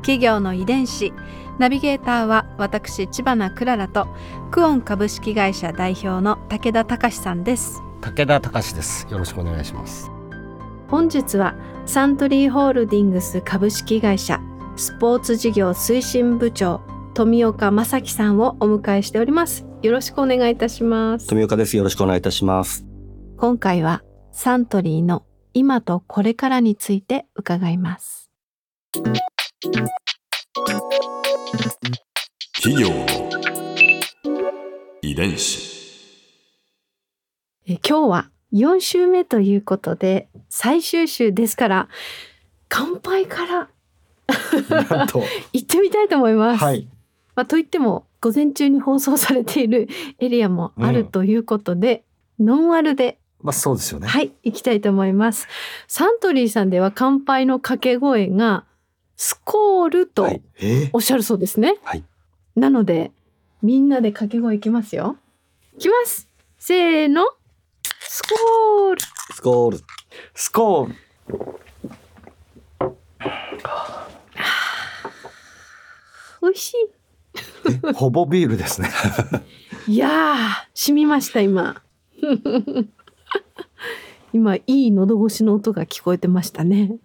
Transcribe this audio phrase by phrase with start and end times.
[0.00, 1.12] 企業の遺伝子
[1.58, 4.08] ナビゲーターは私千葉なクララと
[4.50, 9.06] クオン株式会社代表の武田隆さんです武田隆です。
[9.10, 10.10] よろしくお願いします。
[10.88, 11.54] 本日は
[11.86, 14.40] サントリーホールディングス株式会社
[14.76, 16.80] スポーツ事業推進部長
[17.14, 21.76] 富岡正樹さんをお迎えしておりますよろしくお願いいたします富岡です。
[21.76, 22.84] よろしくお願いいたします。
[23.36, 25.24] 今回はサントリーの
[25.54, 28.30] 今とこれからについて伺います
[32.62, 33.06] 企業の
[35.02, 35.68] 遺伝子。
[37.66, 41.88] え今日は4週目ということで最終週ですから
[42.70, 43.68] 乾杯から
[45.52, 46.88] 行ってみたいと思います、はい。
[47.36, 49.88] まあ、といっても午前中に放送されている
[50.20, 52.04] エリアもあるということで、
[52.38, 54.08] ノンアルでまあそうですよね。
[54.08, 55.48] はい行きたいと思います
[55.86, 58.64] サントリーさんでは乾杯の掛け声が
[59.22, 60.26] スコールと
[60.94, 62.02] おっしゃるそうですね、はい。
[62.56, 63.12] なので
[63.60, 65.18] みんなで掛け声いきますよ。
[65.76, 66.26] いきます。
[66.58, 67.26] せーの。
[68.00, 69.00] スコール。
[69.34, 69.80] スコール。
[70.34, 70.94] スコール。
[76.40, 76.74] 美味し
[77.84, 77.92] え？
[77.92, 78.88] ほぼビールですね。
[79.86, 80.38] い いやー
[80.72, 81.82] 染みました今。
[84.32, 86.96] 今いい喉越しの音が聞こえてましたね。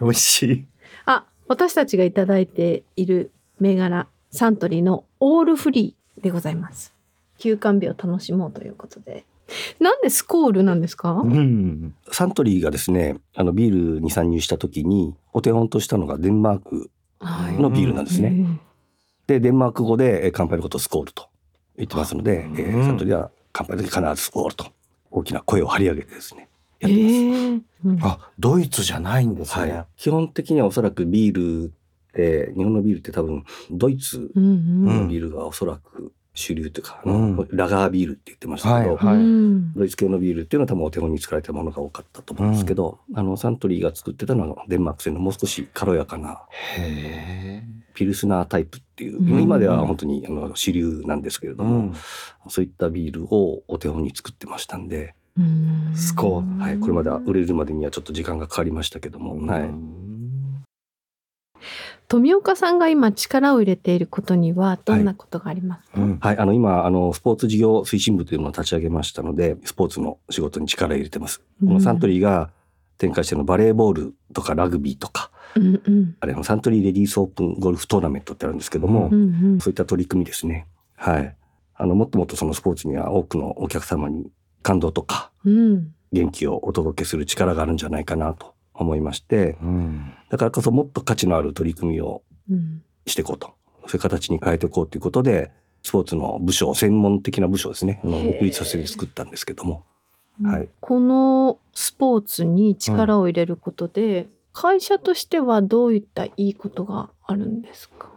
[0.00, 0.64] 美味しい。
[1.04, 6.92] あ、私たちがいただいている銘柄サントリーのオールフリーでございます。
[7.38, 9.24] 休館日を楽しもうということで。
[9.80, 11.12] なんでスコールなんですか？
[11.12, 11.94] うん。
[12.12, 18.30] サントリーがですね、あのビールに参入した時にお手本としたのがデンマークはのビールなんですね。
[18.30, 18.60] ね。
[19.26, 21.28] で、デンマーク語でえー乾杯のことをスコールと
[21.76, 24.66] 言ってますので、えーうんサントリーは乾杯の時必ずスコールと
[25.10, 27.14] 大きな声を張り上げてですね、えやってます。
[27.14, 27.62] ー。
[27.84, 27.98] うん。
[28.02, 29.72] あ、ドイツじゃないんですね。
[29.72, 29.86] はい。
[29.96, 34.84] 基本的にはおそらくビールって、日本のビールって多分ドイツうんうん。
[34.84, 37.36] のうんビールがおそらく主流というか、あうん。
[37.36, 39.16] のラガービールって言ってましたけど、はいはい。
[39.16, 39.72] うん。
[39.74, 46.42] ドイツ系のビールっていうのは多分お手本に作られたものが多かったと思うんですけど、あのサントリーが作ってたのはデンマーク製のもう少し軽やかな
[46.76, 49.42] へピルスナータイプっていう、うん。
[49.42, 51.56] 今では本当にあの主流なんですけれえ。
[51.56, 51.92] ども、
[52.48, 55.10] そういったビールをお手本に作ってましたんで、うん
[55.94, 60.64] スコールはい、これまでは売れるまでにはちょっと時間がかかりましたけども、はい、うん
[62.08, 66.00] 富岡さんが今力を入れていることにはどんなことがありますか？
[66.00, 66.18] うん。
[66.18, 71.42] はい、あの今あのスポーツ事業推進部というのを立ち上げましたのでスポーツの仕事に力を入れてます。
[71.60, 72.50] このサントリーが
[72.96, 80.66] 展開してのバレーボールとかラグビーとかうんうんあれのサントリーレディースオープンゴルフトーナメントってあるんですけども、ううんうんそういった取り組みですね。
[80.96, 81.36] はい。
[81.74, 84.30] あのもっともっとそのスポーツには多くのお客様に
[84.68, 90.14] 感動とかうん元気をお届けする力があるんじゃないかなと思いまして、うん。
[90.30, 93.48] だからこそもっと価値のある取り組みをうんしていこうと。
[93.86, 95.50] そういう形に変えていこうということで、
[95.82, 98.00] スポーツの部署、専門的な部署ですね。
[98.04, 99.84] 独立させて作ったんですけども。
[100.42, 108.10] はいこのスポーツに力を入れることで、会社としてはどういったいいことがあるんですか？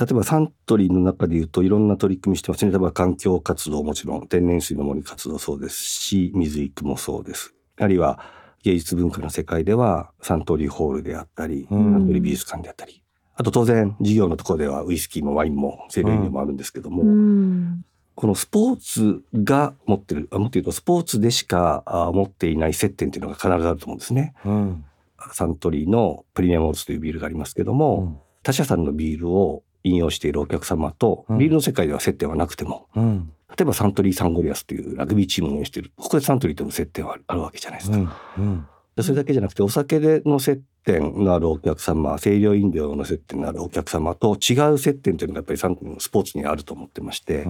[0.00, 2.70] 例えばサントリーの中で言うといろんな取り組みしてますね。
[2.70, 7.54] 例えば環境活動もちろん、天然水の森活動そうですし、水育もそうです。
[7.78, 8.18] あるいは
[8.62, 13.02] 芸術文化の世界ではサントリーホールであったり、うんサントリー美術館であったり、
[13.34, 17.84] あと当然事業のところではウイスキーもワインも清涼飲料もあるんですけども、うん
[18.14, 24.34] このスポーツが持ってる、あもっと言うとスポーツでしかあ持っていない接点っていうのが必ずあると思うんですね。
[24.44, 24.84] うん。
[25.32, 33.32] サントリーのプレミアムモルツというビールがありますけども、他社さんのビールを引用しているお客様と、うんビールの世界では接点はなくても、うん。
[33.48, 37.96] 例えばサントリーサンゴリアスというラグビーチームを運営している、ここでサントリーとの接点はあるわけじゃないですか。
[37.96, 38.00] う
[38.40, 38.44] ん。
[38.44, 38.66] うん。
[38.96, 47.48] でそれだけじゃなくて、お酒での接点のあるお客様、清涼飲料の接点のあるお客様と違う接点というのがやっぱりサントリーのスポーツにあると思ってまして、う。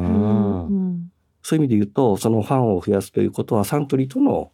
[1.43, 4.53] そういう意味で言うと、そのファンを増やすということは、サントリーとの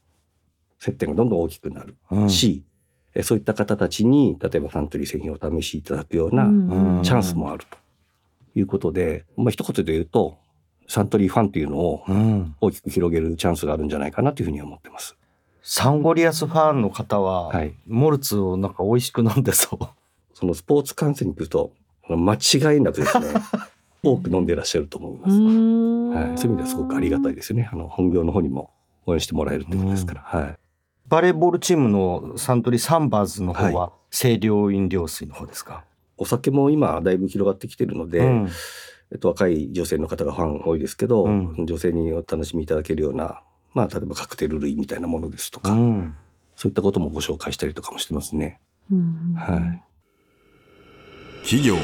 [0.78, 2.31] 接点がどんどん大きくなるうん。
[3.22, 7.78] そういった方たちに、例えばサントリー製品をお試しいただくようなうんチャンスもあると
[8.54, 10.38] いうことで、まあ一言で言うと、
[10.88, 12.54] サントリーファンというのをうん。
[12.60, 15.16] 大きく広げるチャンスがあるんじゃないかなというふうに思ってます。
[15.62, 19.84] サンゴリアスファンの方は、はいモルツをなんか美味しく飲んでそう。
[20.34, 21.72] そのスポーツ観戦に来ると
[22.08, 23.26] 間違いなくですね
[24.04, 25.36] 多く飲んでらっしゃると思います。
[25.36, 27.68] んはい、そういう意味ではすごくありがたいですよね。
[27.72, 28.70] あの本業の方にも
[29.06, 30.20] 応援してもらえるってことですから。
[30.20, 30.58] はい。
[31.08, 35.84] バレーボールチームのサントリーサンバーズの方はは清涼飲料水の方ですか、
[36.16, 38.48] お酒も今だいぶ広がってきてるので、うん。
[39.12, 41.66] えっと、若い女性の方がファン多いですけど、うん。
[41.66, 43.40] 女性にお楽しみいただけるような、
[43.72, 46.16] まあ、例えばカクテル類みたいなものですとか、うん。
[46.56, 48.60] そういったこともご紹介したりとかもしてますね。
[48.90, 49.34] うん。
[49.36, 49.82] はい。
[51.42, 51.80] 企業の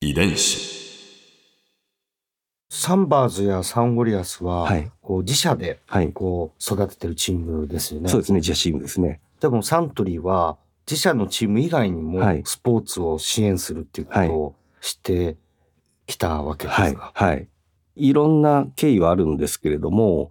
[0.00, 0.85] 遺伝子
[2.68, 6.12] サンバーズやサンゴリアスは、はいこう自社ではい。
[6.12, 8.08] こう育ててるチームですよね。
[8.08, 8.40] そうですね。
[8.40, 9.20] ジャチームですね。
[9.40, 10.56] でもサントリーは
[10.88, 15.36] 自社のチーム以外にもはいスポーツを支援するっていうことをして
[16.06, 16.94] きたわけですはい。
[16.94, 17.12] か。
[17.14, 17.48] はい。
[17.96, 20.30] いろんな経緯はあるんですけれども、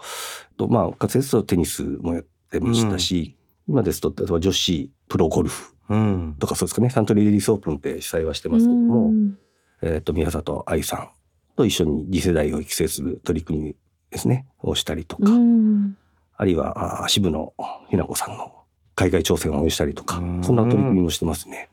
[0.57, 3.35] とまあ、かつてですとテニスもやってましたし、
[3.67, 6.35] 今ですと、例えば女子プロゴルフうん。
[6.37, 9.37] とかそうですかね、サントリーレディースオープンって主催はしてますけども、うん
[9.81, 11.09] えっ、と、宮里愛さん
[11.55, 13.75] と一緒に次世代を育成する取り組み
[14.11, 15.97] ですね、をしたりとか、うん
[16.37, 17.53] あるいは、あ渋野
[17.89, 18.53] 日向子さんの
[18.95, 21.69] 海外挑戦を応援したりとかうん、そんな取り組みもしてますね。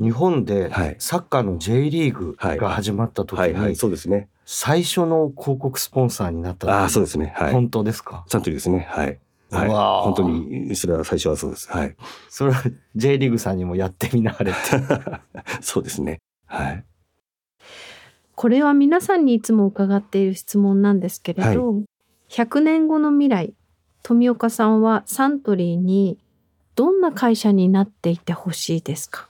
[0.00, 4.28] 日本ではいサッカーの J リーグが始まった時にそうですね。
[4.44, 7.32] 最初の広告スポンサーになったああ、そうでですね。
[7.36, 7.52] はい。
[7.52, 8.24] 本当ですか？
[8.28, 8.86] サントリーですね。
[8.90, 9.18] はい。
[9.50, 9.68] はい。
[9.68, 11.70] 本当に、それは最初はそうです。
[11.70, 11.96] はい。
[12.28, 12.62] それは
[12.96, 14.60] J リーグさんにもやってみなはれって。
[15.60, 16.20] そうですね。
[16.46, 16.84] はい。
[18.40, 21.82] これは皆さんにいつも伺っている質問なんですけれど、
[22.28, 23.52] 100年後の未来
[24.04, 26.20] 富岡さんはサントリーに
[26.76, 29.28] どんな会社になっていてほしいですか？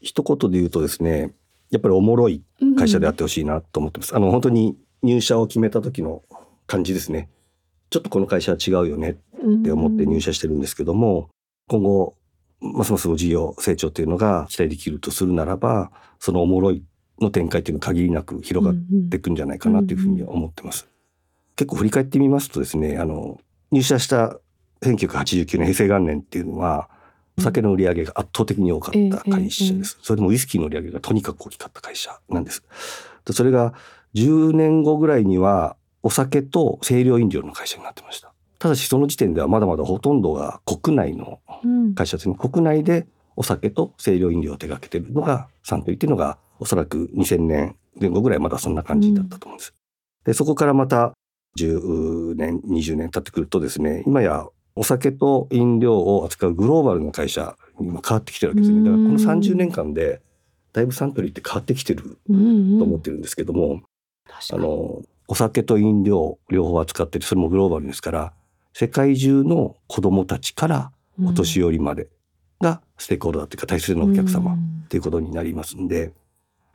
[0.00, 1.32] 一言で言うとですね、
[1.70, 2.44] やっぱりおもろい
[2.78, 4.14] 会社であってほしいなと思ってます。
[4.14, 6.22] あの、本当に入社を決めた時の
[6.68, 7.28] 感じですね。
[7.90, 11.28] ちょっとこの会社は違うよねって思って入社してるんですけども、
[11.66, 12.14] 今後、
[12.60, 15.90] ますます事業成長っていうのが期待できるとするならば、
[16.20, 16.84] そのおもろい
[17.20, 18.74] の展開っていうのは限りなく広がっ
[19.10, 20.88] ていくんじゃないかなというふうには思ってます。
[21.56, 24.38] 結構振り返ってみますとですね、あの、入社した
[24.82, 26.88] 1989年平成元年っていうのは、
[27.38, 29.98] お酒の売り上げが圧倒的に多かった会社です。
[30.02, 32.62] それでもウイスキーの売り上げがとにかく大きかった会社なんです。
[33.24, 33.74] でそれが
[34.14, 38.32] 10年後ぐらいにはお酒と清涼飲料の会社になってました。
[38.58, 42.36] ただしその時点ではまだまだほとんどが国内のうん会社ですね。
[42.38, 43.06] 国内で
[43.36, 49.74] お酒と清涼飲料を手掛けてるのがサントリーっていうのがおそらく2000年前後ぐらいまだそんな感じだったと思うんです。
[50.24, 51.12] で、そこからまた
[51.58, 58.78] 10年、20年経ってくるとですね、今やお酒と飲料を扱うグローバルな会社に今変わってきてるわけですね。
[58.78, 60.22] だからこの30年間で
[60.72, 63.82] だいぶサントリーって変わってきてるうんと思ってるんですけども、
[64.26, 64.62] 確かに。
[64.64, 68.32] あの、お酒と飲料両方扱ってて、それもグローバルですから、
[68.72, 70.92] 世界中の子供たちから
[71.22, 72.08] お年寄りまで
[72.62, 76.12] がステークホルダーというか大切なお客様っていうことになりますんで、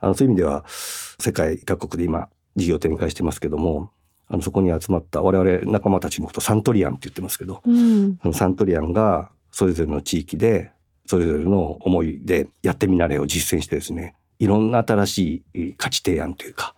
[0.00, 3.90] あの、そういう意味では、世界各国で今、事業展開してますけども、
[4.28, 10.70] あの、そこに集まった我々仲間たちのことをサントリアンって言ってますけど、うんそのサントリアンがそれぞれの地域で、
[11.06, 16.74] それぞれの思いでやってみなはれを実践してですね、いろんな新しい価値提案というか、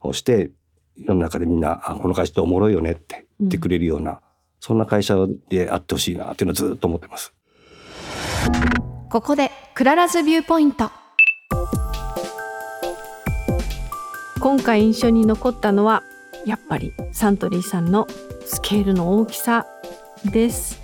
[0.00, 0.50] をして、
[0.96, 4.20] 世の中でみんな、あこの会社っておもろいよねって言ってくれるような、
[4.60, 5.16] そんな会社
[5.50, 7.34] であってほしいなっていうのはずっと思ってます。
[9.10, 10.90] ここでクララズビューポイント。
[14.40, 16.02] 今回印象に残ったのは
[16.44, 18.06] やっぱりサントリーさんの
[18.44, 19.66] スケールの大きさ
[20.24, 20.80] です。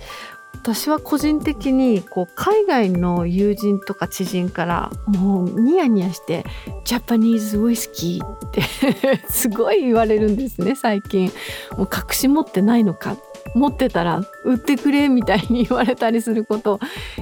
[0.63, 6.45] 私は個人的にこう海外の友人とか知人からもうニヤニヤして
[6.85, 8.61] 「ジャパニーズウイスキー」って
[9.27, 11.31] すごい言われるんですね最近。
[11.77, 13.17] もう隠し持ってないのか
[13.55, 16.79] 持ってたら売ってくれみたいに言われたりすること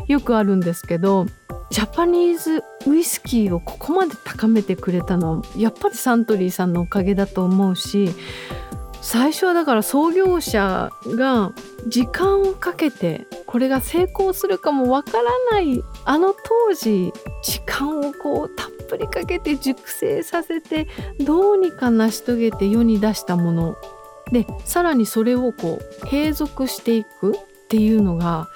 [0.08, 1.26] よくあるんですけど
[1.70, 8.10] ジャパニーズウイスキーをここまで高めてくれたのはやっぱりサントリーさんのおかげだと思うし
[9.02, 11.54] 最初はだから創業者が
[11.88, 17.12] 時間をかけてこれが成功するかもわからないあの当時
[17.42, 20.88] 時間をこうたっぷりかけて熟成させて
[21.20, 23.78] どうにか成し遂げて世に出したもの
[24.32, 28.48] でさらにそれをこう継続していくっていうのが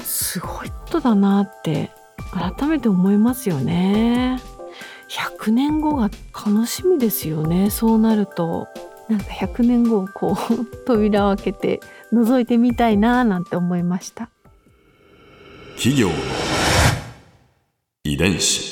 [0.00, 1.90] すごいことだなって
[2.32, 4.40] 改めて思いますよね。
[5.08, 8.68] 100年後が楽しみですよねそうなると。
[9.08, 11.80] なんか100年後をこう 扉を開けて
[12.12, 14.30] 覗いてみたいななんて思いました。
[15.76, 16.14] 企業の
[18.04, 18.71] 遺伝子。